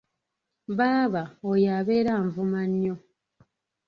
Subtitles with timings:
[0.77, 2.95] Baaba oyo abeera anvuma nnyo.